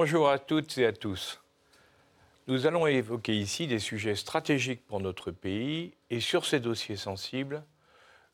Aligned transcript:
Bonjour 0.00 0.28
à 0.28 0.38
toutes 0.38 0.78
et 0.78 0.86
à 0.86 0.92
tous. 0.92 1.42
Nous 2.46 2.68
allons 2.68 2.86
évoquer 2.86 3.36
ici 3.36 3.66
des 3.66 3.80
sujets 3.80 4.14
stratégiques 4.14 4.86
pour 4.86 5.00
notre 5.00 5.32
pays 5.32 5.92
et 6.08 6.20
sur 6.20 6.46
ces 6.46 6.60
dossiers 6.60 6.94
sensibles, 6.94 7.64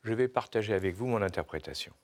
je 0.02 0.12
vais 0.12 0.28
partager 0.28 0.74
avec 0.74 0.95
vous 0.95 1.06
mon 1.06 1.22
interprétation. 1.22 1.95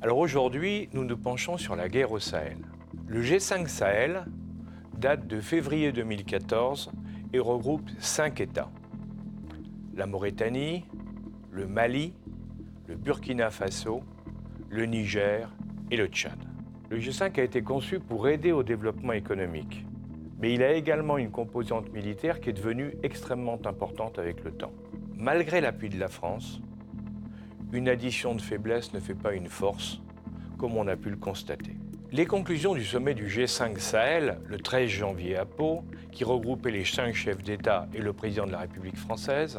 Alors 0.00 0.18
aujourd'hui, 0.18 0.88
nous 0.92 1.04
nous 1.04 1.16
penchons 1.16 1.58
sur 1.58 1.76
la 1.76 1.88
guerre 1.88 2.10
au 2.10 2.18
Sahel. 2.18 2.58
Le 3.06 3.22
G5 3.22 3.68
Sahel 3.68 4.24
date 4.98 5.28
de 5.28 5.40
février 5.40 5.92
2014 5.92 6.90
et 7.32 7.38
regroupe 7.38 7.88
cinq 8.00 8.40
États. 8.40 8.72
La 9.94 10.06
Mauritanie, 10.06 10.84
le 11.52 11.68
Mali, 11.68 12.14
le 12.88 12.96
Burkina 12.96 13.52
Faso, 13.52 14.02
le 14.70 14.86
Niger 14.86 15.48
et 15.92 15.96
le 15.96 16.08
Tchad. 16.08 16.51
Le 16.92 16.98
G5 16.98 17.40
a 17.40 17.42
été 17.42 17.62
conçu 17.62 18.00
pour 18.00 18.28
aider 18.28 18.52
au 18.52 18.62
développement 18.62 19.14
économique, 19.14 19.86
mais 20.38 20.52
il 20.52 20.62
a 20.62 20.74
également 20.74 21.16
une 21.16 21.30
composante 21.30 21.90
militaire 21.90 22.38
qui 22.38 22.50
est 22.50 22.52
devenue 22.52 22.92
extrêmement 23.02 23.58
importante 23.64 24.18
avec 24.18 24.44
le 24.44 24.52
temps. 24.52 24.74
Malgré 25.16 25.62
l'appui 25.62 25.88
de 25.88 25.98
la 25.98 26.08
France, 26.08 26.60
une 27.72 27.88
addition 27.88 28.34
de 28.34 28.42
faiblesse 28.42 28.92
ne 28.92 29.00
fait 29.00 29.14
pas 29.14 29.32
une 29.32 29.48
force, 29.48 30.02
comme 30.58 30.76
on 30.76 30.86
a 30.86 30.94
pu 30.94 31.08
le 31.08 31.16
constater. 31.16 31.76
Les 32.10 32.26
conclusions 32.26 32.74
du 32.74 32.84
sommet 32.84 33.14
du 33.14 33.26
G5 33.26 33.78
Sahel, 33.78 34.38
le 34.44 34.58
13 34.58 34.90
janvier 34.90 35.38
à 35.38 35.46
Pau, 35.46 35.84
qui 36.10 36.24
regroupait 36.24 36.72
les 36.72 36.84
cinq 36.84 37.14
chefs 37.14 37.42
d'État 37.42 37.88
et 37.94 38.02
le 38.02 38.12
président 38.12 38.44
de 38.44 38.52
la 38.52 38.58
République 38.58 38.98
française, 38.98 39.58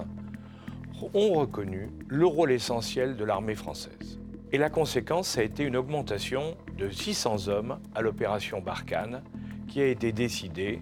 ont 1.16 1.34
reconnu 1.34 1.90
le 2.09 2.28
rôle 2.28 2.52
essentiel 2.52 3.16
de 3.16 3.25
l'armée 3.25 3.56
française. 3.56 4.20
Et 4.52 4.59
la 4.59 4.70
conséquence, 4.70 5.30
ça 5.30 5.42
a 5.42 5.44
été 5.44 5.64
une 5.64 5.75
augmentation 5.75 6.56
de 6.78 6.90
600 6.90 7.48
hommes 7.48 7.80
à 7.96 8.02
l'opération 8.02 8.62
Barkhane, 8.62 9.24
qui 9.68 9.82
a 9.82 9.88
été 9.88 10.12
décidée 10.12 10.82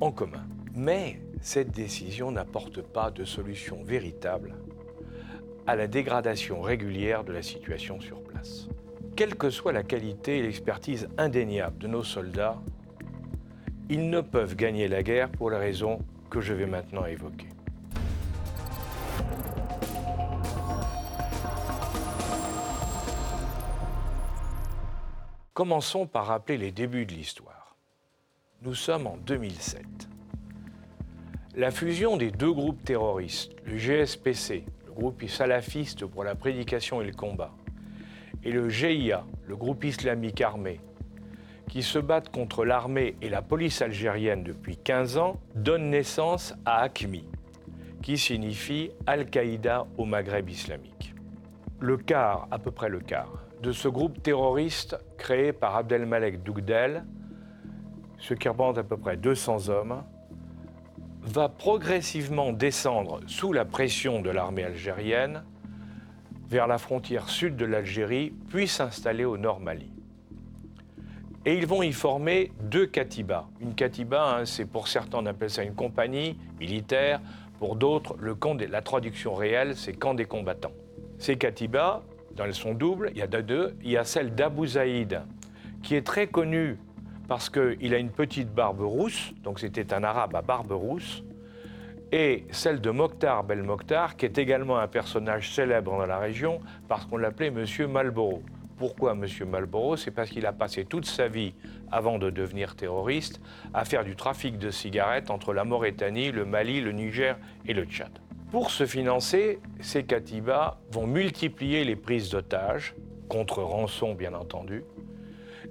en 0.00 0.10
commun. 0.12 0.44
Mais 0.74 1.20
cette 1.40 1.70
décision 1.70 2.30
n'apporte 2.30 2.82
pas 2.82 3.10
de 3.10 3.24
solution 3.24 3.82
véritable 3.82 4.54
à 5.66 5.76
la 5.76 5.86
dégradation 5.86 6.60
régulière 6.60 7.24
de 7.24 7.32
la 7.32 7.42
situation 7.42 8.00
sur 8.00 8.20
place. 8.22 8.68
Quelle 9.16 9.34
que 9.34 9.50
soit 9.50 9.72
la 9.72 9.82
qualité 9.82 10.38
et 10.38 10.42
l'expertise 10.42 11.08
indéniable 11.18 11.78
de 11.78 11.88
nos 11.88 12.04
soldats, 12.04 12.60
ils 13.88 14.10
ne 14.10 14.20
peuvent 14.20 14.56
gagner 14.56 14.88
la 14.88 15.02
guerre 15.02 15.30
pour 15.30 15.50
les 15.50 15.56
raisons 15.56 15.98
que 16.30 16.40
je 16.40 16.52
vais 16.52 16.66
maintenant 16.66 17.06
évoquer. 17.06 17.48
Commençons 25.56 26.06
par 26.06 26.26
rappeler 26.26 26.58
les 26.58 26.70
débuts 26.70 27.06
de 27.06 27.14
l'histoire. 27.14 27.78
Nous 28.60 28.74
sommes 28.74 29.06
en 29.06 29.16
2007. 29.16 29.86
La 31.54 31.70
fusion 31.70 32.18
des 32.18 32.30
deux 32.30 32.52
groupes 32.52 32.84
terroristes, 32.84 33.52
le 33.64 33.78
GSPC, 33.78 34.66
le 34.84 34.92
groupe 34.92 35.26
salafiste 35.26 36.04
pour 36.04 36.24
la 36.24 36.34
prédication 36.34 37.00
et 37.00 37.06
le 37.06 37.14
combat, 37.14 37.54
et 38.44 38.52
le 38.52 38.68
GIA, 38.68 39.24
le 39.46 39.56
groupe 39.56 39.84
islamique 39.84 40.42
armé, 40.42 40.78
qui 41.70 41.82
se 41.82 41.98
battent 41.98 42.28
contre 42.28 42.66
l'armée 42.66 43.16
et 43.22 43.30
la 43.30 43.40
police 43.40 43.80
algérienne 43.80 44.42
depuis 44.42 44.76
15 44.76 45.16
ans, 45.16 45.40
donne 45.54 45.88
naissance 45.88 46.52
à 46.66 46.82
ACMI, 46.82 47.24
qui 48.02 48.18
signifie 48.18 48.90
Al-Qaïda 49.06 49.86
au 49.96 50.04
Maghreb 50.04 50.50
islamique. 50.50 51.14
Le 51.80 51.96
quart, 51.96 52.46
à 52.50 52.58
peu 52.58 52.72
près 52.72 52.90
le 52.90 53.00
quart, 53.00 53.45
de 53.62 53.72
ce 53.72 53.88
groupe 53.88 54.22
terroriste 54.22 54.96
créé 55.16 55.52
par 55.52 55.76
Abdelmalek 55.76 56.42
Dougdel, 56.42 57.04
ce 58.18 58.34
qui 58.34 58.48
représente 58.48 58.78
à 58.78 58.84
peu 58.84 58.96
près 58.96 59.16
200 59.16 59.68
hommes, 59.68 60.02
va 61.22 61.48
progressivement 61.48 62.52
descendre 62.52 63.20
sous 63.26 63.52
la 63.52 63.64
pression 63.64 64.20
de 64.20 64.30
l'armée 64.30 64.64
algérienne 64.64 65.42
vers 66.48 66.66
la 66.66 66.78
frontière 66.78 67.28
sud 67.28 67.56
de 67.56 67.64
l'Algérie, 67.64 68.32
puis 68.48 68.68
s'installer 68.68 69.24
au 69.24 69.36
nord 69.36 69.58
Mali. 69.58 69.90
Et 71.44 71.56
ils 71.56 71.66
vont 71.66 71.82
y 71.82 71.92
former 71.92 72.52
deux 72.60 72.86
katibas. 72.86 73.46
Une 73.60 73.74
katiba, 73.74 74.36
hein, 74.36 74.44
c'est 74.44 74.64
pour 74.64 74.88
certains, 74.88 75.18
on 75.18 75.26
appelle 75.26 75.50
ça 75.50 75.62
une 75.62 75.74
compagnie 75.74 76.38
militaire, 76.60 77.20
pour 77.58 77.76
d'autres, 77.76 78.16
camp 78.34 78.60
la 78.60 78.82
traduction 78.82 79.34
réelle, 79.34 79.76
c'est 79.76 79.92
camp 79.92 80.14
des 80.14 80.26
combattants. 80.26 80.72
Ces 81.18 81.36
katibas 81.36 82.02
dans 82.36 82.52
son 82.52 82.74
double, 82.74 83.10
il 83.12 83.18
y 83.18 83.22
a 83.22 83.26
deux. 83.26 83.74
Il 83.82 83.90
y 83.90 83.96
a 83.96 84.04
celle 84.04 84.34
d'Abou 84.34 84.66
Zaïd, 84.66 85.22
qui 85.82 85.94
est 85.94 86.06
très 86.06 86.26
connue 86.26 86.76
parce 87.28 87.50
qu'il 87.50 87.94
a 87.94 87.98
une 87.98 88.10
petite 88.10 88.52
barbe 88.52 88.82
rousse, 88.82 89.32
donc 89.42 89.58
c'était 89.58 89.92
un 89.92 90.04
arabe 90.04 90.36
à 90.36 90.42
barbe 90.42 90.72
rousse, 90.72 91.24
et 92.12 92.44
celle 92.52 92.80
de 92.80 92.90
Mokhtar 92.90 93.42
Bel 93.42 93.64
Mokhtar, 93.64 94.16
qui 94.16 94.26
est 94.26 94.38
également 94.38 94.78
un 94.78 94.86
personnage 94.86 95.52
célèbre 95.52 95.90
dans 95.90 96.06
la 96.06 96.18
région 96.18 96.60
parce 96.86 97.04
qu'on 97.04 97.16
l'appelait 97.16 97.50
Monsieur 97.50 97.88
Malboro. 97.88 98.42
Pourquoi 98.78 99.14
Monsieur 99.14 99.44
Malboro? 99.44 99.96
C'est 99.96 100.12
parce 100.12 100.30
qu'il 100.30 100.46
a 100.46 100.52
passé 100.52 100.84
toute 100.84 101.06
sa 101.06 101.26
vie, 101.26 101.54
avant 101.90 102.18
de 102.18 102.30
devenir 102.30 102.76
terroriste, 102.76 103.40
à 103.74 103.84
faire 103.84 104.04
du 104.04 104.14
trafic 104.14 104.58
de 104.58 104.70
cigarettes 104.70 105.30
entre 105.30 105.52
la 105.52 105.64
Mauritanie, 105.64 106.30
le 106.30 106.44
Mali, 106.44 106.80
le 106.80 106.92
Niger 106.92 107.38
et 107.66 107.74
le 107.74 107.84
Tchad. 107.84 108.10
Pour 108.50 108.70
se 108.70 108.86
financer, 108.86 109.58
ces 109.80 110.04
katibas 110.04 110.78
vont 110.92 111.06
multiplier 111.06 111.84
les 111.84 111.96
prises 111.96 112.30
d'otages, 112.30 112.94
contre 113.28 113.60
rançon 113.60 114.14
bien 114.14 114.34
entendu, 114.34 114.84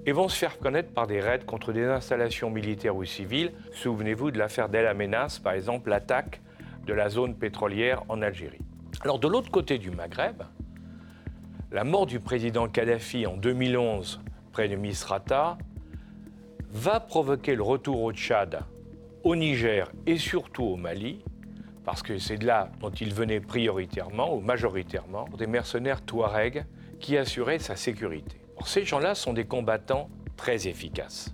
et 0.05 0.11
vont 0.11 0.27
se 0.27 0.37
faire 0.37 0.59
connaître 0.59 0.91
par 0.91 1.07
des 1.07 1.21
raids 1.21 1.45
contre 1.45 1.71
des 1.71 1.85
installations 1.85 2.49
militaires 2.49 2.95
ou 2.95 3.05
civiles. 3.05 3.53
Souvenez-vous 3.71 4.31
de 4.31 4.37
l'affaire 4.37 4.67
d'El 4.67 4.87
Amenas, 4.87 5.39
par 5.41 5.53
exemple, 5.53 5.89
l'attaque 5.89 6.41
de 6.85 6.93
la 6.93 7.07
zone 7.07 7.35
pétrolière 7.35 8.03
en 8.09 8.21
Algérie. 8.21 8.61
Alors 9.01 9.19
de 9.19 9.27
l'autre 9.27 9.51
côté 9.51 9.77
du 9.77 9.89
Maghreb, 9.89 10.43
la 11.71 11.83
mort 11.85 12.05
du 12.05 12.19
président 12.19 12.67
Kadhafi 12.67 13.25
en 13.25 13.37
2011 13.37 14.21
près 14.51 14.67
de 14.67 14.75
Misrata 14.75 15.57
va 16.71 16.99
provoquer 16.99 17.55
le 17.55 17.63
retour 17.63 18.03
au 18.03 18.11
Tchad, 18.11 18.59
au 19.23 19.35
Niger 19.35 19.91
et 20.05 20.17
surtout 20.17 20.63
au 20.63 20.75
Mali 20.75 21.23
parce 21.85 22.01
que 22.01 22.17
c'est 22.17 22.37
de 22.37 22.47
là 22.47 22.71
dont 22.79 22.89
il 22.89 23.13
venait 23.13 23.39
prioritairement 23.39 24.35
ou 24.35 24.41
majoritairement, 24.41 25.25
des 25.37 25.47
mercenaires 25.47 26.01
touaregs 26.01 26.65
qui 26.99 27.15
assuraient 27.17 27.59
sa 27.59 27.75
sécurité. 27.75 28.37
ces 28.65 28.83
gens-là 28.83 29.13
sont 29.13 29.33
des 29.33 29.45
combattants 29.45 30.09
très 30.35 30.67
efficaces, 30.67 31.33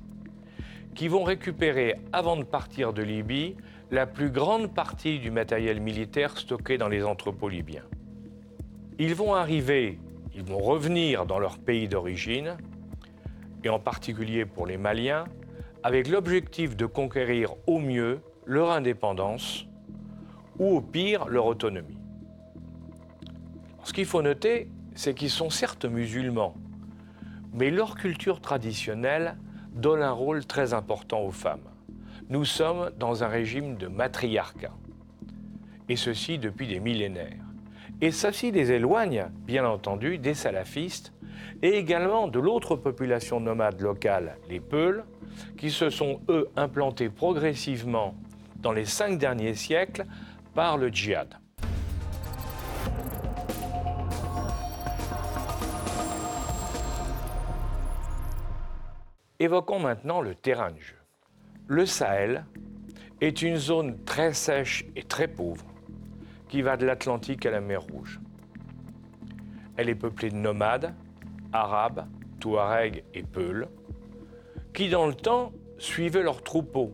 qui 0.93 1.07
vont 1.07 1.23
récupérer, 1.23 1.95
avant 2.11 2.35
de 2.35 2.43
partir 2.43 2.91
de 2.91 3.01
Libye, 3.01 3.55
la 3.89 4.05
plus 4.05 4.29
grande 4.29 4.73
partie 4.73 5.19
du 5.19 5.31
matériel 5.31 5.79
militaire 5.79 6.37
stocké 6.37 6.77
dans 6.77 6.89
les 6.89 7.03
entrepôts 7.03 7.49
libyens. 7.49 7.85
Ils 8.99 9.15
vont 9.15 9.33
arriver, 9.33 9.99
ils 10.35 10.43
vont 10.43 10.59
revenir 10.59 11.25
dans 11.25 11.39
leur 11.39 11.57
pays 11.57 11.87
d'origine, 11.87 12.57
et 13.63 13.69
en 13.69 13.79
particulier 13.79 14.45
pour 14.45 14.65
les 14.65 14.77
Maliens, 14.77 15.25
avec 15.83 16.07
l'objectif 16.07 16.75
de 16.75 16.85
conquérir 16.85 17.53
au 17.67 17.79
mieux 17.79 18.19
leur 18.45 18.71
indépendance 18.71 19.65
ou 20.59 20.77
au 20.77 20.81
pire 20.81 21.27
leur 21.27 21.45
autonomie. 21.45 21.97
Ce 23.83 23.93
qu'il 23.93 24.05
faut 24.05 24.21
noter, 24.21 24.69
c'est 24.95 25.13
qu'ils 25.13 25.29
sont 25.29 25.49
certes 25.49 25.85
musulmans, 25.85 26.55
mais 27.53 27.71
leur 27.71 27.95
culture 27.95 28.39
traditionnelle 28.41 29.37
donne 29.73 30.01
un 30.01 30.11
rôle 30.11 30.45
très 30.45 30.73
important 30.73 31.21
aux 31.21 31.31
femmes. 31.31 31.67
Nous 32.29 32.45
sommes 32.45 32.91
dans 32.97 33.23
un 33.23 33.27
régime 33.27 33.75
de 33.77 33.87
matriarcat, 33.87 34.73
et 35.89 35.95
ceci 35.95 36.37
depuis 36.37 36.67
des 36.67 36.79
millénaires. 36.79 37.43
Et 38.01 38.11
ceci 38.11 38.51
les 38.51 38.71
éloigne, 38.71 39.27
bien 39.45 39.65
entendu, 39.65 40.17
des 40.17 40.33
salafistes 40.33 41.13
et 41.61 41.77
également 41.77 42.27
de 42.27 42.39
l'autre 42.39 42.75
population 42.75 43.39
nomade 43.39 43.79
locale, 43.81 44.37
les 44.49 44.59
Peuls, 44.59 45.03
qui 45.57 45.69
se 45.69 45.89
sont, 45.89 46.19
eux, 46.29 46.49
implantés 46.55 47.09
progressivement 47.09 48.15
dans 48.57 48.71
les 48.71 48.85
cinq 48.85 49.17
derniers 49.17 49.53
siècles 49.53 50.05
par 50.53 50.77
le 50.77 50.89
djihad. 50.89 51.35
Évoquons 59.39 59.79
maintenant 59.79 60.21
le 60.21 60.35
terrain 60.35 60.71
de 60.71 60.79
jeu. 60.79 60.97
Le 61.67 61.85
Sahel 61.85 62.45
est 63.21 63.41
une 63.41 63.55
zone 63.55 64.03
très 64.03 64.33
sèche 64.33 64.85
et 64.95 65.03
très 65.03 65.27
pauvre 65.27 65.65
qui 66.47 66.61
va 66.61 66.77
de 66.77 66.85
l'Atlantique 66.85 67.45
à 67.45 67.51
la 67.51 67.61
mer 67.61 67.81
Rouge. 67.81 68.19
Elle 69.77 69.89
est 69.89 69.95
peuplée 69.95 70.29
de 70.29 70.35
nomades, 70.35 70.93
arabes, 71.53 72.05
touaregs 72.39 73.03
et 73.13 73.23
peuls, 73.23 73.67
qui 74.73 74.89
dans 74.89 75.07
le 75.07 75.15
temps 75.15 75.53
suivaient 75.77 76.23
leurs 76.23 76.43
troupeaux 76.43 76.93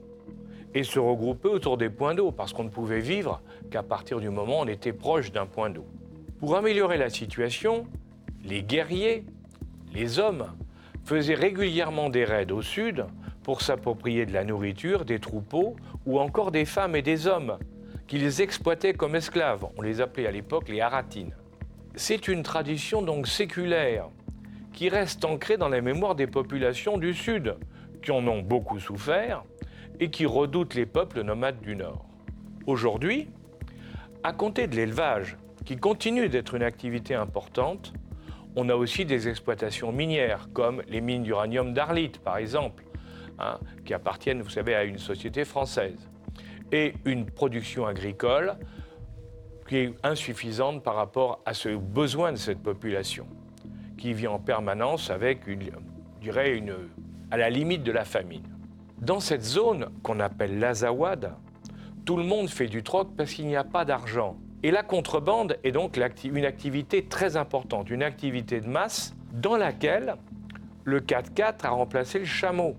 et 0.73 0.83
se 0.83 0.99
regrouper 0.99 1.49
autour 1.49 1.77
des 1.77 1.89
points 1.89 2.15
d'eau, 2.15 2.31
parce 2.31 2.53
qu'on 2.53 2.63
ne 2.63 2.69
pouvait 2.69 2.99
vivre 2.99 3.41
qu'à 3.71 3.83
partir 3.83 4.19
du 4.19 4.29
moment 4.29 4.59
où 4.59 4.63
on 4.63 4.67
était 4.67 4.93
proche 4.93 5.31
d'un 5.31 5.45
point 5.45 5.69
d'eau. 5.69 5.85
Pour 6.39 6.55
améliorer 6.55 6.97
la 6.97 7.09
situation, 7.09 7.87
les 8.43 8.63
guerriers, 8.63 9.25
les 9.93 10.19
hommes, 10.19 10.53
faisait 11.03 11.35
régulièrement 11.35 12.09
des 12.09 12.25
raids 12.25 12.51
au 12.51 12.61
sud 12.61 13.05
pour 13.43 13.61
s'approprier 13.61 14.25
de 14.25 14.33
la 14.33 14.43
nourriture, 14.43 15.05
des 15.05 15.19
troupeaux 15.19 15.75
ou 16.05 16.19
encore 16.19 16.51
des 16.51 16.65
femmes 16.65 16.95
et 16.95 17.01
des 17.01 17.27
hommes 17.27 17.57
qu'ils 18.07 18.41
exploitaient 18.41 18.93
comme 18.93 19.15
esclaves. 19.15 19.65
On 19.77 19.81
les 19.81 20.01
appelait 20.01 20.27
à 20.27 20.31
l'époque 20.31 20.69
les 20.69 20.81
haratines. 20.81 21.33
C'est 21.95 22.27
une 22.27 22.43
tradition 22.43 23.01
donc 23.01 23.27
séculaire 23.27 24.09
qui 24.73 24.89
reste 24.89 25.25
ancrée 25.25 25.57
dans 25.57 25.69
la 25.69 25.81
mémoire 25.81 26.13
des 26.13 26.27
populations 26.27 26.97
du 26.97 27.13
Sud, 27.13 27.55
qui 28.03 28.11
en 28.11 28.27
ont 28.27 28.41
beaucoup 28.41 28.79
souffert 28.79 29.43
et 29.99 30.09
qui 30.09 30.25
redoutent 30.25 30.75
les 30.75 30.85
peuples 30.85 31.21
nomades 31.21 31.61
du 31.61 31.75
Nord. 31.75 32.05
Aujourd'hui, 32.65 33.27
à 34.23 34.33
compter 34.33 34.67
de 34.67 34.75
l'élevage, 34.75 35.37
qui 35.65 35.77
continue 35.77 36.29
d'être 36.29 36.55
une 36.55 36.63
activité 36.63 37.15
importante, 37.15 37.93
on 38.55 38.69
a 38.69 38.75
aussi 38.75 39.05
des 39.05 39.27
exploitations 39.27 39.91
minières, 39.91 40.49
comme 40.53 40.81
les 40.87 41.01
mines 41.01 41.23
d'uranium 41.23 41.73
d'Arlit, 41.73 42.13
par 42.23 42.37
exemple, 42.37 42.83
hein, 43.39 43.59
qui 43.85 43.93
appartiennent, 43.93 44.41
vous 44.41 44.49
savez, 44.49 44.75
à 44.75 44.83
une 44.83 44.97
société 44.97 45.45
française, 45.45 46.09
et 46.71 46.93
une 47.05 47.25
production 47.25 47.85
agricole 47.85 48.55
qui 49.67 49.77
est 49.77 49.93
insuffisante 50.03 50.83
par 50.83 50.95
rapport 50.95 51.41
à 51.45 51.53
ce 51.53 51.69
besoin 51.69 52.31
de 52.31 52.37
cette 52.37 52.63
population, 52.63 53.27
qui 53.97 54.13
vit 54.13 54.27
en 54.27 54.39
permanence 54.39 55.09
avec, 55.09 55.47
une, 55.47 55.69
je 56.21 56.55
une, 56.55 56.73
à 57.29 57.37
la 57.37 57.49
limite 57.49 57.83
de 57.83 57.91
la 57.91 58.05
famine. 58.05 58.56
Dans 59.01 59.19
cette 59.19 59.43
zone 59.43 59.89
qu'on 60.01 60.19
appelle 60.19 60.57
l'Azawad, 60.57 61.33
tout 62.03 62.17
le 62.17 62.23
monde 62.23 62.49
fait 62.49 62.67
du 62.67 62.81
troc 62.81 63.09
parce 63.15 63.31
qu'il 63.31 63.45
n'y 63.45 63.55
a 63.55 63.63
pas 63.63 63.85
d'argent. 63.85 64.37
Et 64.63 64.71
la 64.71 64.81
contrebande 64.81 65.57
est 65.63 65.71
donc 65.71 65.99
une 66.23 66.45
activité 66.45 67.05
très 67.05 67.37
importante, 67.37 67.91
une 67.91 68.01
activité 68.01 68.59
de 68.59 68.67
masse 68.67 69.15
dans 69.33 69.55
laquelle 69.55 70.15
le 70.83 70.99
4x4 70.99 71.65
a 71.65 71.69
remplacé 71.69 72.17
le 72.17 72.25
chameau 72.25 72.75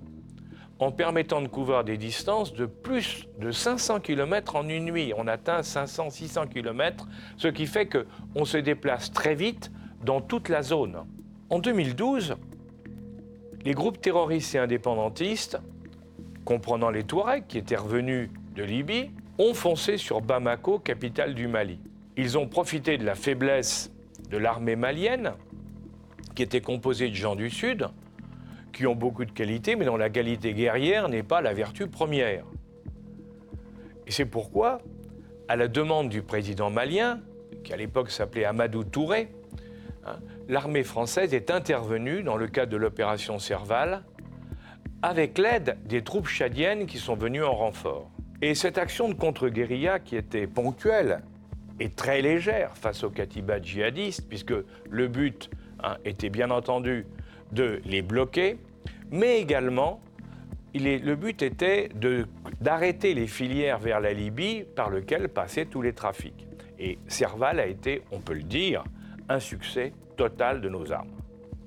en 0.80 0.90
permettant 0.90 1.40
de 1.40 1.46
couvrir 1.46 1.84
des 1.84 1.96
distances 1.96 2.52
de 2.52 2.66
plus 2.66 3.28
de 3.38 3.52
500 3.52 4.00
km 4.00 4.56
en 4.56 4.68
une 4.68 4.86
nuit. 4.86 5.12
On 5.16 5.28
atteint 5.28 5.60
500-600 5.60 6.48
km, 6.48 7.06
ce 7.36 7.48
qui 7.48 7.66
fait 7.66 7.88
qu'on 7.88 8.44
se 8.44 8.56
déplace 8.56 9.12
très 9.12 9.36
vite 9.36 9.70
dans 10.04 10.20
toute 10.20 10.48
la 10.48 10.62
zone. 10.62 11.04
En 11.48 11.60
2012, 11.60 12.34
les 13.64 13.72
groupes 13.72 14.00
terroristes 14.00 14.54
et 14.54 14.58
indépendantistes, 14.58 15.58
comprenant 16.48 16.88
les 16.88 17.04
Touaregs 17.04 17.46
qui 17.46 17.58
étaient 17.58 17.76
revenus 17.76 18.30
de 18.56 18.62
Libye, 18.64 19.10
ont 19.36 19.52
foncé 19.52 19.98
sur 19.98 20.22
Bamako, 20.22 20.78
capitale 20.78 21.34
du 21.34 21.46
Mali. 21.46 21.78
Ils 22.16 22.38
ont 22.38 22.48
profité 22.48 22.96
de 22.96 23.04
la 23.04 23.14
faiblesse 23.14 23.92
de 24.30 24.38
l'armée 24.38 24.74
malienne, 24.74 25.34
qui 26.34 26.42
était 26.42 26.62
composée 26.62 27.10
de 27.10 27.14
gens 27.14 27.36
du 27.36 27.50
Sud, 27.50 27.88
qui 28.72 28.86
ont 28.86 28.94
beaucoup 28.94 29.26
de 29.26 29.30
qualités, 29.30 29.76
mais 29.76 29.84
dont 29.84 29.98
la 29.98 30.08
qualité 30.08 30.54
guerrière 30.54 31.10
n'est 31.10 31.22
pas 31.22 31.42
la 31.42 31.52
vertu 31.52 31.86
première. 31.86 32.46
Et 34.06 34.10
c'est 34.10 34.24
pourquoi, 34.24 34.78
à 35.48 35.56
la 35.56 35.68
demande 35.68 36.08
du 36.08 36.22
président 36.22 36.70
malien, 36.70 37.20
qui 37.62 37.74
à 37.74 37.76
l'époque 37.76 38.10
s'appelait 38.10 38.46
Amadou 38.46 38.84
Touré, 38.84 39.28
hein, 40.06 40.16
l'armée 40.48 40.82
française 40.82 41.34
est 41.34 41.50
intervenue 41.50 42.22
dans 42.22 42.38
le 42.38 42.48
cadre 42.48 42.72
de 42.72 42.78
l'opération 42.78 43.38
Serval 43.38 44.02
avec 45.02 45.38
l'aide 45.38 45.76
des 45.84 46.02
troupes 46.02 46.28
tchadiennes 46.28 46.86
qui 46.86 46.98
sont 46.98 47.14
venues 47.14 47.44
en 47.44 47.54
renfort. 47.54 48.10
Et 48.42 48.54
cette 48.54 48.78
action 48.78 49.08
de 49.08 49.14
contre-guérilla 49.14 49.98
qui 49.98 50.16
était 50.16 50.46
ponctuelle 50.46 51.22
et 51.80 51.90
très 51.90 52.22
légère 52.22 52.76
face 52.76 53.04
aux 53.04 53.10
katibas 53.10 53.60
djihadistes, 53.60 54.28
puisque 54.28 54.54
le 54.90 55.08
but 55.08 55.50
hein, 55.82 55.96
était 56.04 56.30
bien 56.30 56.50
entendu 56.50 57.06
de 57.52 57.80
les 57.84 58.02
bloquer, 58.02 58.58
mais 59.10 59.40
également, 59.40 60.00
le 60.74 61.14
but 61.14 61.42
était 61.42 61.88
d'arrêter 62.60 63.14
les 63.14 63.26
filières 63.26 63.78
vers 63.78 64.00
la 64.00 64.12
Libye 64.12 64.64
par 64.76 64.90
lesquelles 64.90 65.28
passaient 65.28 65.64
tous 65.66 65.82
les 65.82 65.92
trafics. 65.92 66.46
Et 66.78 66.98
Serval 67.08 67.58
a 67.58 67.66
été, 67.66 68.02
on 68.12 68.20
peut 68.20 68.34
le 68.34 68.42
dire, 68.42 68.84
un 69.28 69.40
succès 69.40 69.92
total 70.16 70.60
de 70.60 70.68
nos 70.68 70.92
armes. 70.92 71.10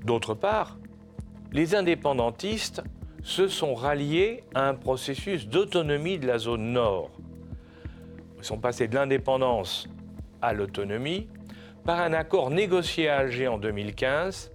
D'autre 0.06 0.34
part, 0.34 0.78
les 1.52 1.76
indépendantistes 1.76 2.82
se 3.24 3.48
sont 3.48 3.74
ralliés 3.76 4.44
à 4.56 4.68
un 4.68 4.74
processus 4.74 5.48
d'autonomie 5.48 6.18
de 6.18 6.28
la 6.28 6.38
zone 6.38 6.74
nord. 6.74 7.12
Ils 8.38 8.44
sont 8.44 8.58
passés 8.58 8.88
de 8.88 8.96
l'indépendance 8.96 9.88
à 10.42 10.54
l'autonomie 10.54 11.28
par 11.86 12.00
un 12.00 12.14
accord 12.14 12.50
négocié 12.50 13.10
à 13.10 13.18
Alger 13.18 13.48
en 13.48 13.58
2015 13.58 14.52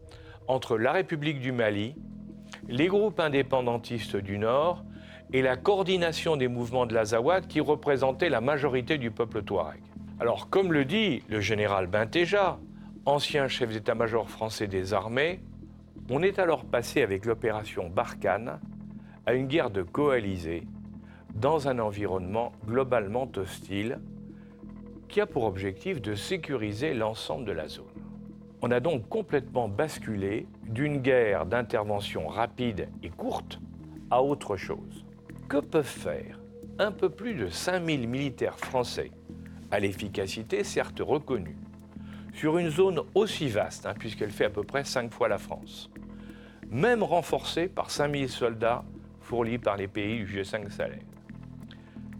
entre 0.48 0.78
la 0.78 0.92
République 0.92 1.40
du 1.40 1.52
Mali, 1.52 1.94
les 2.68 2.88
groupes 2.88 3.20
indépendantistes 3.20 4.16
du 4.16 4.38
Nord 4.38 4.84
et 5.32 5.42
la 5.42 5.56
coordination 5.56 6.36
des 6.36 6.48
mouvements 6.48 6.86
de 6.86 6.94
l'Azawad 6.94 7.46
qui 7.46 7.60
représentaient 7.60 8.28
la 8.28 8.40
majorité 8.40 8.98
du 8.98 9.10
peuple 9.10 9.42
touareg. 9.42 9.80
Alors, 10.20 10.48
comme 10.48 10.72
le 10.72 10.84
dit 10.84 11.22
le 11.28 11.40
général 11.40 11.88
Benteja, 11.88 12.58
ancien 13.04 13.48
chef 13.48 13.70
d'état-major 13.70 14.28
français 14.30 14.66
des 14.66 14.94
armées, 14.94 15.40
on 16.10 16.22
est 16.22 16.38
alors 16.38 16.64
passé 16.64 17.02
avec 17.02 17.24
l'opération 17.24 17.88
Barkhane 17.88 18.60
à 19.26 19.34
une 19.34 19.48
guerre 19.48 19.70
de 19.70 19.82
coalisés 19.82 20.66
dans 21.34 21.68
un 21.68 21.78
environnement 21.80 22.52
globalement 22.66 23.28
hostile 23.36 23.98
qui 25.08 25.20
a 25.20 25.26
pour 25.26 25.44
objectif 25.44 26.00
de 26.00 26.14
sécuriser 26.14 26.94
l'ensemble 26.94 27.44
de 27.44 27.52
la 27.52 27.68
zone. 27.68 27.84
On 28.62 28.70
a 28.70 28.80
donc 28.80 29.08
complètement 29.08 29.68
basculé 29.68 30.46
d'une 30.62 30.98
guerre 30.98 31.44
d'intervention 31.44 32.28
rapide 32.28 32.88
et 33.02 33.10
courte 33.10 33.60
à 34.10 34.22
autre 34.22 34.56
chose. 34.56 35.04
Que 35.48 35.58
peuvent 35.58 35.84
faire 35.84 36.40
un 36.78 36.92
peu 36.92 37.08
plus 37.08 37.34
de 37.34 37.48
5000 37.48 38.08
militaires 38.08 38.58
français, 38.58 39.10
à 39.70 39.80
l'efficacité 39.80 40.64
certes 40.64 41.00
reconnue, 41.00 41.56
sur 42.36 42.58
une 42.58 42.68
zone 42.68 43.00
aussi 43.14 43.48
vaste, 43.48 43.86
hein, 43.86 43.94
puisqu'elle 43.98 44.30
fait 44.30 44.44
à 44.44 44.50
peu 44.50 44.62
près 44.62 44.84
5 44.84 45.10
fois 45.10 45.26
la 45.26 45.38
France, 45.38 45.90
même 46.68 47.02
renforcée 47.02 47.66
par 47.66 47.90
5000 47.90 48.28
soldats 48.28 48.84
fournis 49.20 49.56
par 49.56 49.78
les 49.78 49.88
pays 49.88 50.18
du 50.18 50.26
G5 50.26 50.70
Sahel. 50.70 51.00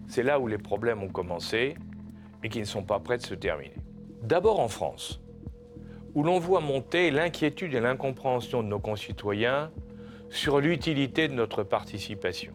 C'est 0.08 0.22
là 0.22 0.40
où 0.40 0.46
les 0.46 0.56
problèmes 0.56 1.02
ont 1.02 1.10
commencé 1.10 1.76
et 2.42 2.48
qui 2.48 2.60
ne 2.60 2.64
sont 2.64 2.82
pas 2.82 2.98
prêts 2.98 3.18
de 3.18 3.24
se 3.24 3.34
terminer. 3.34 3.76
D'abord 4.22 4.58
en 4.58 4.68
France, 4.68 5.20
où 6.14 6.22
l'on 6.22 6.38
voit 6.38 6.60
monter 6.60 7.10
l'inquiétude 7.10 7.74
et 7.74 7.80
l'incompréhension 7.80 8.62
de 8.62 8.68
nos 8.68 8.78
concitoyens 8.78 9.70
sur 10.30 10.60
l'utilité 10.60 11.28
de 11.28 11.34
notre 11.34 11.62
participation. 11.62 12.54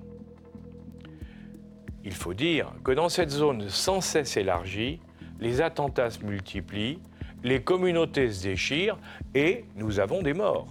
Il 2.04 2.14
faut 2.14 2.34
dire 2.34 2.74
que 2.84 2.92
dans 2.92 3.10
cette 3.10 3.30
zone 3.30 3.70
sans 3.70 4.02
cesse 4.02 4.36
élargie, 4.36 5.00
les 5.40 5.62
attentats 5.62 6.10
se 6.10 6.26
multiplient, 6.26 7.00
les 7.44 7.62
communautés 7.62 8.32
se 8.32 8.44
déchirent 8.44 8.98
et 9.34 9.66
nous 9.76 10.00
avons 10.00 10.22
des 10.22 10.34
morts. 10.34 10.68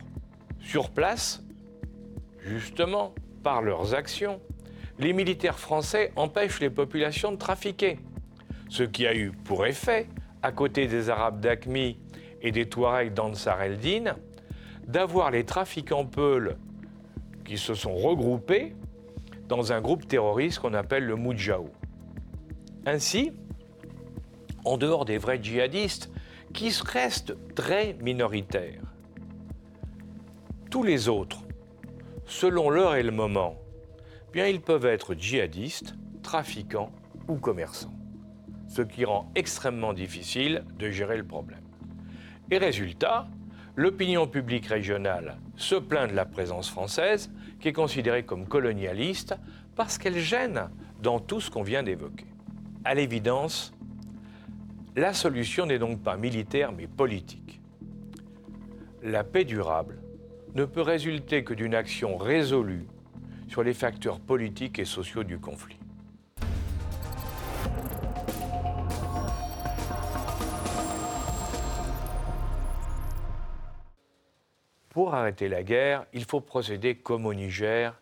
Sur 0.60 0.90
place, 0.90 1.42
justement, 2.44 3.14
par 3.42 3.62
leurs 3.62 3.94
actions, 3.94 4.40
les 4.98 5.12
militaires 5.12 5.58
français 5.58 6.12
empêchent 6.16 6.60
les 6.60 6.70
populations 6.70 7.32
de 7.32 7.36
trafiquer, 7.36 7.98
ce 8.68 8.82
qui 8.82 9.06
a 9.06 9.14
eu 9.14 9.32
pour 9.44 9.66
effet, 9.66 10.06
à 10.42 10.52
côté 10.52 10.86
des 10.86 11.10
Arabes 11.10 11.40
d'Aqmi 11.40 11.98
et 12.42 12.52
des 12.52 12.68
Touaregs 12.68 13.12
d'Ansar 13.12 13.62
el-Din, 13.62 14.16
d'avoir 14.86 15.30
les 15.30 15.44
trafiquants 15.44 16.06
peuls 16.06 16.56
qui 17.44 17.58
se 17.58 17.74
sont 17.74 17.94
regroupés 17.94 18.74
dans 19.48 19.72
un 19.72 19.80
groupe 19.80 20.06
terroriste 20.06 20.60
qu'on 20.60 20.74
appelle 20.74 21.04
le 21.04 21.16
Moudjaou. 21.16 21.70
Ainsi, 22.86 23.32
en 24.64 24.76
dehors 24.76 25.04
des 25.04 25.18
vrais 25.18 25.42
djihadistes, 25.42 26.10
qui 26.52 26.72
restent 26.84 27.36
très 27.54 27.94
minoritaires, 28.00 28.82
tous 30.70 30.82
les 30.82 31.08
autres, 31.08 31.42
selon 32.26 32.70
l'heure 32.70 32.94
et 32.94 33.02
le 33.02 33.12
moment, 33.12 33.56
bien 34.32 34.46
ils 34.46 34.60
peuvent 34.60 34.86
être 34.86 35.14
djihadistes, 35.14 35.94
trafiquants 36.22 36.92
ou 37.28 37.36
commerçants, 37.36 37.94
ce 38.68 38.82
qui 38.82 39.04
rend 39.04 39.30
extrêmement 39.34 39.92
difficile 39.92 40.64
de 40.78 40.90
gérer 40.90 41.16
le 41.16 41.26
problème. 41.26 41.64
Et 42.50 42.58
résultat, 42.58 43.28
l'opinion 43.76 44.26
publique 44.26 44.66
régionale 44.66 45.38
se 45.56 45.76
plaint 45.76 46.10
de 46.10 46.16
la 46.16 46.24
présence 46.24 46.68
française, 46.68 47.30
qui 47.60 47.68
est 47.68 47.72
considérée 47.72 48.24
comme 48.24 48.46
colonialiste, 48.46 49.34
parce 49.76 49.98
qu'elle 49.98 50.18
gêne 50.18 50.68
dans 51.02 51.20
tout 51.20 51.40
ce 51.40 51.50
qu'on 51.50 51.62
vient 51.62 51.82
d'évoquer. 51.82 52.26
À 52.84 52.94
l'évidence, 52.94 53.72
la 54.96 55.12
solution 55.12 55.66
n'est 55.66 55.78
donc 55.78 56.02
pas 56.02 56.16
militaire 56.16 56.72
mais 56.72 56.86
politique. 56.86 57.60
La 59.02 59.24
paix 59.24 59.44
durable 59.44 59.98
ne 60.54 60.64
peut 60.64 60.82
résulter 60.82 61.44
que 61.44 61.54
d'une 61.54 61.74
action 61.74 62.16
résolue 62.16 62.86
sur 63.48 63.62
les 63.62 63.74
facteurs 63.74 64.20
politiques 64.20 64.78
et 64.78 64.84
sociaux 64.84 65.24
du 65.24 65.38
conflit. 65.38 65.78
Pour 74.90 75.14
arrêter 75.14 75.48
la 75.48 75.62
guerre, 75.62 76.04
il 76.12 76.24
faut 76.24 76.40
procéder 76.40 76.96
comme 76.96 77.26
au 77.26 77.32
Niger, 77.32 77.99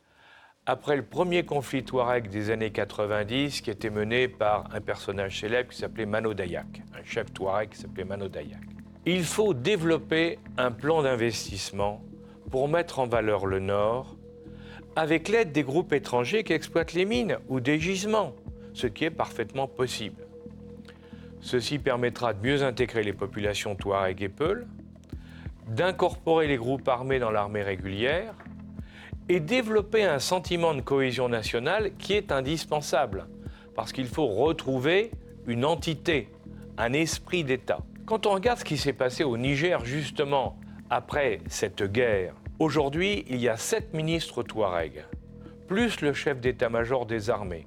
après 0.69 0.97
le 0.97 1.03
premier 1.03 1.45
conflit 1.45 1.83
Touareg 1.83 2.29
des 2.29 2.51
années 2.51 2.71
90 2.71 3.63
qui 3.63 3.71
était 3.71 3.89
mené 3.89 4.29
par 4.29 4.69
un 4.75 4.83
personnage 4.83 5.41
célèbre 5.41 5.71
qui 5.71 5.79
s'appelait 5.79 6.05
Mano 6.05 6.35
Dayak, 6.35 6.83
un 6.93 7.03
chef 7.05 7.33
Touareg 7.33 7.71
qui 7.71 7.79
s'appelait 7.79 8.05
Mano 8.05 8.29
Dayak. 8.29 8.61
Il 9.07 9.25
faut 9.25 9.55
développer 9.55 10.39
un 10.59 10.71
plan 10.71 11.01
d'investissement 11.01 12.05
pour 12.51 12.69
mettre 12.69 12.99
en 12.99 13.07
valeur 13.07 13.47
le 13.47 13.61
Nord 13.61 14.15
avec 14.95 15.29
l'aide 15.29 15.53
des 15.53 15.63
groupes 15.63 15.95
étrangers 15.95 16.45
qui 16.45 16.53
exploitent 16.53 16.93
les 16.93 17.07
mines 17.07 17.39
ou 17.49 17.61
des 17.61 17.81
gisements, 17.81 18.35
ce 18.75 18.87
qui 18.87 19.07
est 19.07 19.11
parfaitement 19.11 19.69
possible. 19.69 20.23
Ceci 21.41 21.79
permettra 21.79 22.35
de 22.35 22.47
mieux 22.47 22.63
intégrer 22.63 23.03
les 23.03 23.15
populations 23.15 23.75
Touareg 23.75 24.21
et 24.21 24.29
Peul, 24.29 24.67
d'incorporer 25.67 26.47
les 26.47 26.59
groupes 26.59 26.87
armés 26.89 27.21
dans 27.21 27.31
l'armée 27.31 27.63
régulière 27.63 28.35
et 29.29 29.41
développer 29.41 30.05
un 30.05 30.19
sentiment 30.19 30.75
de 30.75 30.81
cohésion 30.81 31.29
nationale 31.29 31.93
qui 31.99 32.15
est 32.15 32.33
indispensable, 32.33 33.27
parce 33.75 33.93
qu'il 33.93 34.07
faut 34.07 34.27
retrouver 34.27 35.11
une 35.47 35.65
entité, 35.65 36.29
un 36.77 36.93
esprit 36.93 37.45
d'État. 37.45 37.81
Quand 38.07 38.27
on 38.27 38.33
regarde 38.33 38.59
ce 38.59 38.65
qui 38.65 38.79
s'est 38.79 38.93
passé 38.93 39.25
au 39.25 39.37
Niger 39.37 39.85
justement 39.85 40.59
après 40.91 41.41
cette 41.49 41.83
guerre, 41.83 42.35
aujourd'hui 42.59 43.25
il 43.29 43.37
y 43.37 43.49
a 43.49 43.57
sept 43.57 43.93
ministres 43.93 44.43
Touareg, 44.43 45.05
plus 45.67 46.01
le 46.01 46.15
chef 46.15 46.41
d'état-major 46.41 47.05
des 47.05 47.29
armées. 47.29 47.67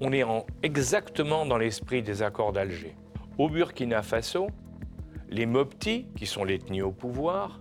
On 0.00 0.12
est 0.12 0.24
exactement 0.62 1.46
dans 1.46 1.58
l'esprit 1.58 2.02
des 2.02 2.22
accords 2.22 2.52
d'Alger. 2.52 2.96
Au 3.38 3.48
Burkina 3.48 4.02
Faso, 4.02 4.48
les 5.28 5.46
Mopti, 5.46 6.06
qui 6.16 6.26
sont 6.26 6.44
l'ethnie 6.44 6.82
au 6.82 6.92
pouvoir, 6.92 7.60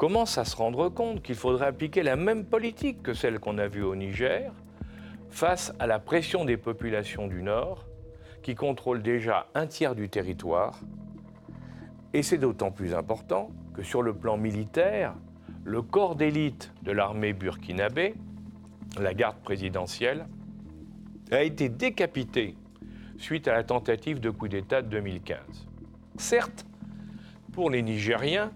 commencent 0.00 0.38
à 0.38 0.46
se 0.46 0.56
rendre 0.56 0.88
compte 0.88 1.20
qu'il 1.22 1.34
faudrait 1.34 1.66
appliquer 1.66 2.02
la 2.02 2.16
même 2.16 2.46
politique 2.46 3.02
que 3.02 3.12
celle 3.12 3.38
qu'on 3.38 3.58
a 3.58 3.68
vue 3.68 3.82
au 3.82 3.94
Niger 3.94 4.50
face 5.28 5.74
à 5.78 5.86
la 5.86 5.98
pression 5.98 6.46
des 6.46 6.56
populations 6.56 7.26
du 7.26 7.42
Nord 7.42 7.84
qui 8.42 8.54
contrôlent 8.54 9.02
déjà 9.02 9.48
un 9.54 9.66
tiers 9.66 9.94
du 9.94 10.08
territoire. 10.08 10.80
Et 12.14 12.22
c'est 12.22 12.38
d'autant 12.38 12.70
plus 12.70 12.94
important 12.94 13.50
que 13.74 13.82
sur 13.82 14.00
le 14.00 14.14
plan 14.14 14.38
militaire, 14.38 15.12
le 15.64 15.82
corps 15.82 16.16
d'élite 16.16 16.72
de 16.82 16.92
l'armée 16.92 17.34
burkinabé, 17.34 18.14
la 18.98 19.12
garde 19.12 19.36
présidentielle, 19.42 20.26
a 21.30 21.42
été 21.42 21.68
décapité 21.68 22.56
suite 23.18 23.48
à 23.48 23.52
la 23.52 23.64
tentative 23.64 24.18
de 24.18 24.30
coup 24.30 24.48
d'État 24.48 24.80
de 24.80 24.88
2015. 24.88 25.36
Certes, 26.16 26.64
pour 27.52 27.68
les 27.68 27.82
Nigériens, 27.82 28.50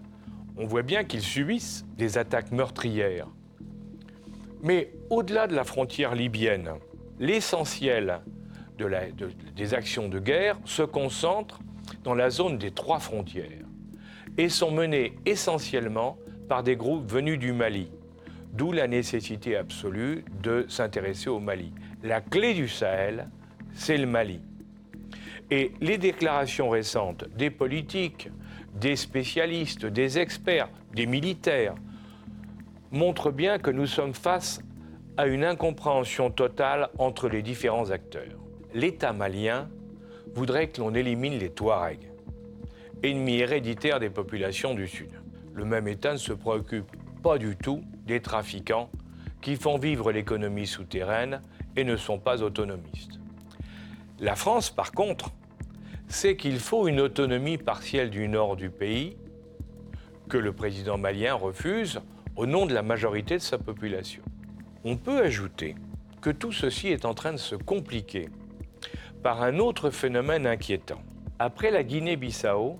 on 0.57 0.65
voit 0.65 0.83
bien 0.83 1.03
qu'ils 1.03 1.21
subissent 1.21 1.85
des 1.97 2.17
attaques 2.17 2.51
meurtrières. 2.51 3.27
Mais 4.63 4.91
au-delà 5.09 5.47
de 5.47 5.55
la 5.55 5.63
frontière 5.63 6.15
libyenne, 6.15 6.71
l'essentiel 7.19 8.21
des 9.55 9.73
actions 9.73 10.09
de 10.09 10.19
guerre 10.19 10.57
se 10.65 10.83
concentre 10.83 11.59
dans 12.03 12.15
la 12.15 12.29
zone 12.29 12.57
des 12.57 12.71
trois 12.71 12.99
frontières 12.99 13.65
et 14.37 14.49
sont 14.49 14.71
menées 14.71 15.13
essentiellement 15.25 16.17
par 16.49 16.63
des 16.63 16.75
groupes 16.75 17.09
venus 17.09 17.39
du 17.39 17.53
Mali, 17.53 17.89
d'où 18.53 18.71
la 18.71 18.87
nécessité 18.87 19.55
absolue 19.55 20.25
de 20.41 20.65
s'intéresser 20.67 21.29
au 21.29 21.39
Mali. 21.39 21.71
La 22.03 22.21
clé 22.21 22.53
du 22.53 22.67
Sahel, 22.67 23.29
c'est 23.73 23.97
le 23.97 24.07
Mali. 24.07 24.41
Et 25.51 25.71
les 25.79 25.97
déclarations 25.97 26.69
récentes 26.69 27.25
des 27.37 27.49
politiques, 27.49 28.29
des 28.75 28.95
spécialistes, 28.95 29.85
des 29.85 30.19
experts, 30.19 30.69
des 30.93 31.05
militaires, 31.05 31.75
montrent 32.91 33.31
bien 33.31 33.57
que 33.57 33.71
nous 33.71 33.87
sommes 33.87 34.13
face 34.13 34.61
à 35.17 35.27
une 35.27 35.43
incompréhension 35.45 36.29
totale 36.29 36.89
entre 36.97 37.29
les 37.29 37.41
différents 37.41 37.89
acteurs. 37.91 38.39
L'État 38.73 39.13
malien 39.13 39.69
voudrait 40.33 40.67
que 40.67 40.81
l'on 40.81 40.93
élimine 40.93 41.37
les 41.37 41.49
Touaregs, 41.49 42.11
ennemis 43.01 43.39
héréditaires 43.39 43.99
des 43.99 44.09
populations 44.09 44.73
du 44.73 44.87
Sud. 44.87 45.11
Le 45.53 45.63
même 45.63 45.87
État 45.87 46.13
ne 46.13 46.17
se 46.17 46.33
préoccupe 46.33 46.91
pas 47.23 47.37
du 47.37 47.55
tout 47.55 47.81
des 48.05 48.21
trafiquants 48.21 48.89
qui 49.41 49.55
font 49.55 49.77
vivre 49.77 50.11
l'économie 50.11 50.67
souterraine 50.67 51.41
et 51.77 51.85
ne 51.85 51.95
sont 51.95 52.19
pas 52.19 52.41
autonomistes. 52.43 53.19
La 54.19 54.35
France, 54.35 54.69
par 54.69 54.91
contre, 54.91 55.31
c'est 56.07 56.35
qu'il 56.35 56.59
faut 56.59 56.87
une 56.87 56.99
autonomie 56.99 57.57
partielle 57.57 58.09
du 58.09 58.27
nord 58.27 58.55
du 58.55 58.69
pays 58.69 59.17
que 60.29 60.37
le 60.37 60.53
président 60.53 60.97
malien 60.97 61.33
refuse 61.33 62.01
au 62.35 62.45
nom 62.45 62.65
de 62.65 62.73
la 62.73 62.81
majorité 62.81 63.35
de 63.35 63.41
sa 63.41 63.57
population. 63.57 64.23
On 64.83 64.97
peut 64.97 65.19
ajouter 65.19 65.75
que 66.21 66.29
tout 66.29 66.51
ceci 66.51 66.89
est 66.89 67.05
en 67.05 67.13
train 67.13 67.33
de 67.33 67.37
se 67.37 67.55
compliquer 67.55 68.29
par 69.23 69.41
un 69.41 69.59
autre 69.59 69.89
phénomène 69.89 70.45
inquiétant. 70.45 71.01
Après 71.39 71.71
la 71.71 71.83
Guinée-Bissau, 71.83 72.79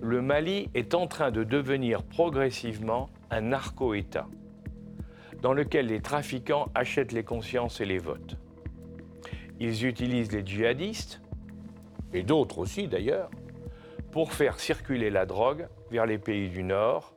le 0.00 0.22
Mali 0.22 0.68
est 0.74 0.94
en 0.94 1.06
train 1.06 1.30
de 1.30 1.44
devenir 1.44 2.02
progressivement 2.02 3.08
un 3.30 3.40
narco-État, 3.40 4.28
dans 5.40 5.54
lequel 5.54 5.86
les 5.86 6.00
trafiquants 6.00 6.68
achètent 6.74 7.12
les 7.12 7.24
consciences 7.24 7.80
et 7.80 7.86
les 7.86 7.98
votes. 7.98 8.36
Ils 9.60 9.86
utilisent 9.86 10.32
les 10.32 10.44
djihadistes, 10.44 11.20
et 12.14 12.22
d'autres 12.22 12.58
aussi 12.58 12.88
d'ailleurs, 12.88 13.28
pour 14.12 14.32
faire 14.32 14.60
circuler 14.60 15.10
la 15.10 15.26
drogue 15.26 15.66
vers 15.90 16.06
les 16.06 16.18
pays 16.18 16.48
du 16.48 16.62
Nord, 16.62 17.14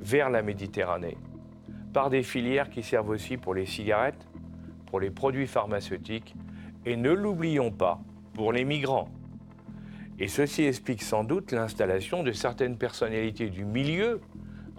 vers 0.00 0.30
la 0.30 0.42
Méditerranée, 0.42 1.18
par 1.92 2.08
des 2.08 2.22
filières 2.22 2.70
qui 2.70 2.82
servent 2.82 3.10
aussi 3.10 3.36
pour 3.36 3.52
les 3.54 3.66
cigarettes, 3.66 4.28
pour 4.86 5.00
les 5.00 5.10
produits 5.10 5.48
pharmaceutiques, 5.48 6.36
et 6.84 6.96
ne 6.96 7.10
l'oublions 7.10 7.72
pas, 7.72 8.00
pour 8.32 8.52
les 8.52 8.64
migrants. 8.64 9.08
Et 10.20 10.28
ceci 10.28 10.62
explique 10.62 11.02
sans 11.02 11.24
doute 11.24 11.50
l'installation 11.50 12.22
de 12.22 12.30
certaines 12.30 12.78
personnalités 12.78 13.50
du 13.50 13.64
milieu, 13.64 14.20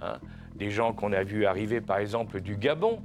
hein, 0.01 0.19
des 0.55 0.71
gens 0.71 0.93
qu'on 0.93 1.11
a 1.11 1.23
vus 1.23 1.45
arriver 1.45 1.81
par 1.81 1.97
exemple 1.97 2.39
du 2.39 2.55
Gabon, 2.55 3.01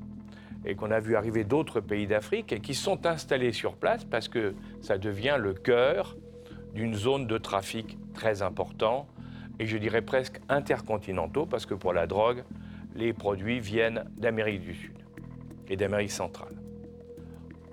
et 0.65 0.77
qu'on 0.77 0.93
a 0.93 1.01
vu 1.01 1.17
arriver 1.17 1.43
d'autres 1.43 1.81
pays 1.81 2.07
d'Afrique, 2.07 2.53
et 2.53 2.61
qui 2.61 2.75
sont 2.75 3.07
installés 3.07 3.51
sur 3.51 3.75
place 3.75 4.05
parce 4.05 4.29
que 4.29 4.55
ça 4.81 4.99
devient 4.99 5.37
le 5.41 5.55
cœur 5.55 6.17
d'une 6.75 6.95
zone 6.95 7.27
de 7.27 7.39
trafic 7.39 7.99
très 8.15 8.43
important 8.43 9.07
et 9.59 9.67
je 9.67 9.77
dirais 9.77 10.03
presque 10.03 10.41
intercontinentaux 10.49 11.47
parce 11.47 11.67
que 11.67 11.75
pour 11.75 11.93
la 11.93 12.07
drogue, 12.07 12.45
les 12.95 13.13
produits 13.13 13.61
viennent 13.61 14.05
d'Amérique 14.17 14.63
du 14.63 14.75
Sud 14.75 14.99
et 15.69 15.77
d'Amérique 15.77 16.11
centrale. 16.11 16.55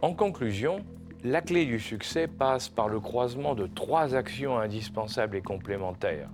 En 0.01 0.13
conclusion, 0.13 0.85
la 1.23 1.41
clé 1.41 1.65
du 1.65 1.79
succès 1.79 2.27
passe 2.27 2.69
par 2.69 2.87
le 2.87 2.99
croisement 2.99 3.55
de 3.55 3.67
trois 3.67 4.15
actions 4.15 4.57
indispensables 4.57 5.35
et 5.35 5.41
complémentaires. 5.41 6.29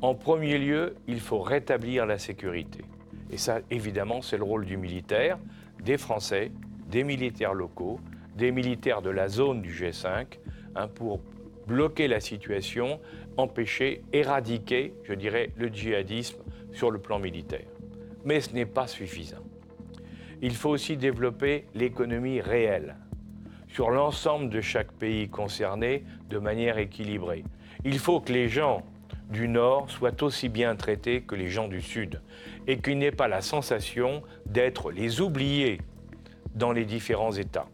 En 0.00 0.14
premier 0.14 0.58
lieu, 0.58 0.96
il 1.06 1.20
faut 1.20 1.40
rétablir 1.40 2.06
la 2.06 2.18
sécurité. 2.18 2.84
Et 3.30 3.38
ça, 3.38 3.60
évidemment, 3.70 4.22
c'est 4.22 4.36
le 4.36 4.42
rôle 4.42 4.64
du 4.64 4.76
militaire, 4.76 5.38
des 5.82 5.96
Français, 5.96 6.50
des 6.90 7.04
militaires 7.04 7.54
locaux, 7.54 8.00
des 8.36 8.50
militaires 8.50 9.02
de 9.02 9.10
la 9.10 9.28
zone 9.28 9.62
du 9.62 9.72
G5, 9.72 10.26
Hein, 10.76 10.88
pour 10.88 11.20
bloquer 11.66 12.08
la 12.08 12.20
situation, 12.20 13.00
empêcher, 13.36 14.02
éradiquer, 14.12 14.94
je 15.04 15.14
dirais, 15.14 15.50
le 15.56 15.68
djihadisme 15.68 16.38
sur 16.72 16.90
le 16.90 16.98
plan 16.98 17.18
militaire. 17.18 17.66
Mais 18.24 18.40
ce 18.40 18.52
n'est 18.52 18.66
pas 18.66 18.86
suffisant. 18.86 19.44
Il 20.42 20.54
faut 20.54 20.70
aussi 20.70 20.96
développer 20.96 21.66
l'économie 21.74 22.40
réelle 22.40 22.96
sur 23.68 23.90
l'ensemble 23.90 24.50
de 24.50 24.60
chaque 24.60 24.92
pays 24.92 25.28
concerné 25.28 26.04
de 26.28 26.38
manière 26.38 26.78
équilibrée. 26.78 27.44
Il 27.84 27.98
faut 27.98 28.20
que 28.20 28.32
les 28.32 28.48
gens 28.48 28.82
du 29.30 29.48
Nord 29.48 29.90
soient 29.90 30.22
aussi 30.22 30.48
bien 30.48 30.76
traités 30.76 31.22
que 31.22 31.34
les 31.34 31.48
gens 31.48 31.68
du 31.68 31.80
Sud 31.80 32.20
et 32.66 32.78
qu'il 32.78 32.98
n'y 32.98 33.06
ait 33.06 33.12
pas 33.12 33.28
la 33.28 33.40
sensation 33.40 34.22
d'être 34.46 34.90
les 34.90 35.20
oubliés 35.20 35.80
dans 36.54 36.72
les 36.72 36.84
différents 36.84 37.32
États, 37.32 37.66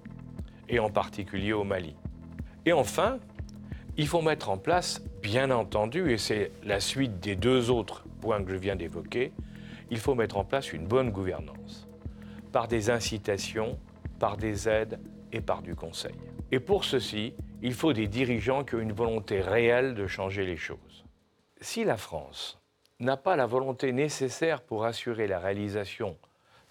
et 0.69 0.79
en 0.79 0.91
particulier 0.91 1.53
au 1.53 1.65
Mali. 1.65 1.95
Et 2.67 2.73
enfin, 2.73 3.19
il 3.97 4.07
faut 4.07 4.23
mettre 4.23 4.51
en 4.51 4.59
place, 4.59 5.03
bien 5.23 5.51
entendu, 5.51 6.13
et 6.13 6.19
c'est 6.19 6.53
la 6.63 6.81
suite 6.81 7.21
des 7.21 7.37
deux 7.37 7.71
autres 7.71 8.05
points 8.21 8.43
que 8.43 8.51
je 8.51 8.57
viens 8.57 8.77
d'évoquer, 8.77 9.33
il 9.91 9.99
faut 9.99 10.15
mettre 10.15 10.37
en 10.37 10.45
place 10.45 10.73
une 10.73 10.87
bonne 10.87 11.11
gouvernance, 11.11 11.89
par 12.53 12.69
des 12.69 12.91
incitations, 12.91 13.79
par 14.19 14.37
des 14.37 14.69
aides 14.69 15.01
et 15.33 15.41
par 15.41 15.63
du 15.63 15.75
conseil. 15.75 16.15
Et 16.53 16.61
pour 16.61 16.85
ceci, 16.85 17.35
il 17.63 17.75
faut 17.75 17.93
des 17.93 18.07
dirigeants 18.07 18.65
qui 18.65 18.75
ont 18.75 18.81
une 18.81 18.93
volonté 18.93 19.41
réelle 19.41 19.95
de 19.95 20.07
changer 20.07 20.45
les 20.45 20.57
choses. 20.57 21.05
Si 21.61 21.85
la 21.85 21.97
France 21.97 22.61
n'a 23.01 23.17
pas 23.17 23.37
la 23.37 23.47
volonté 23.47 23.93
nécessaire 23.93 24.63
pour 24.63 24.85
assurer 24.85 25.27
la 25.27 25.39
réalisation 25.39 26.17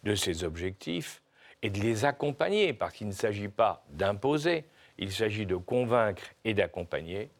de 0.03 0.15
ses 0.15 0.43
objectifs 0.43 1.21
et 1.61 1.69
de 1.69 1.79
les 1.79 2.05
accompagner, 2.05 2.73
parce 2.73 2.93
qu'il 2.93 3.07
ne 3.07 3.13
s'agit 3.13 3.49
pas 3.49 3.83
d'imposer, 3.89 4.65
il 4.99 5.11
s'agit 5.11 5.45
de 5.45 5.55
convaincre 5.55 6.23
et 6.45 6.53
d'accompagner, 6.53 7.31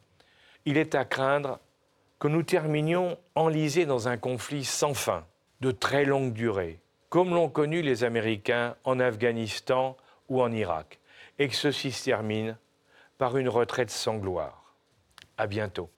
il 0.64 0.76
est 0.76 0.94
à 0.94 1.04
craindre 1.04 1.60
que 2.18 2.26
nous 2.26 2.42
terminions 2.42 3.16
enlisés 3.34 3.86
dans 3.86 4.08
un 4.08 4.16
conflit 4.16 4.64
sans 4.64 4.94
fin, 4.94 5.24
de 5.60 5.70
très 5.70 6.04
longue 6.04 6.32
durée, 6.32 6.80
comme 7.10 7.34
l'ont 7.34 7.50
connu 7.50 7.82
les 7.82 8.02
Américains 8.02 8.76
en 8.84 8.98
Afghanistan 8.98 9.96
ou 10.28 10.42
en 10.42 10.50
Irak, 10.52 10.98
et 11.38 11.48
que 11.48 11.54
ceci 11.54 11.92
se 11.92 12.04
termine 12.04 12.56
par 13.18 13.36
une 13.36 13.48
retraite 13.48 13.90
sans 13.90 14.16
gloire. 14.16 14.74
À 15.36 15.46
bientôt. 15.46 15.90